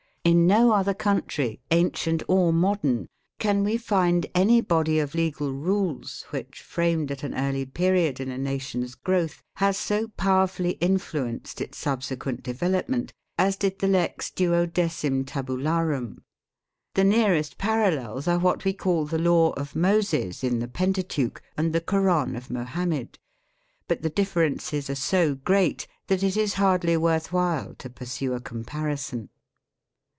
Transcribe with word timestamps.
In 0.23 0.45
no 0.45 0.71
other 0.71 0.93
country, 0.93 1.61
ancient 1.71 2.21
or 2.27 2.53
modern, 2.53 3.07
can 3.39 3.63
we 3.63 3.75
find 3.77 4.27
any 4.35 4.61
body 4.61 4.99
of 4.99 5.15
legal 5.15 5.51
rules 5.51 6.25
which, 6.29 6.61
framed 6.61 7.09
at 7.09 7.23
an 7.23 7.33
early 7.33 7.65
period 7.65 8.19
in 8.19 8.29
a 8.29 8.37
nation's 8.37 8.93
growth, 8.93 9.41
has 9.55 9.77
so 9.79 10.09
powerfully 10.17 10.73
influenced 10.73 11.59
its 11.59 11.79
Xll 11.79 11.83
PREFACE 11.85 12.03
subsequent 12.05 12.43
development, 12.43 13.13
as 13.39 13.55
did 13.55 13.79
the" 13.79 13.87
Lex 13.87 14.29
Duodecim 14.29 15.25
Tabularum". 15.25 16.21
The 16.93 17.03
nearest 17.03 17.57
parallels 17.57 18.27
are 18.27 18.37
what 18.37 18.63
we 18.63 18.73
call 18.73 19.05
the 19.07 19.17
Law 19.17 19.53
of 19.53 19.75
Moses 19.75 20.43
in 20.43 20.59
the 20.59 20.67
Pentateuch, 20.67 21.41
and 21.57 21.73
the 21.73 21.81
Koran 21.81 22.35
of 22.35 22.51
Mohammed, 22.51 23.17
but 23.87 24.03
the 24.03 24.09
differences 24.09 24.87
are 24.87 24.93
so 24.93 25.33
great 25.33 25.87
that 26.05 26.21
it 26.21 26.37
is 26.37 26.53
hardly 26.61 26.95
worth 26.95 27.33
while 27.33 27.73
to 27.79 27.89
pursue 27.89 28.33
a 28.35 28.39
comparison. 28.39 29.29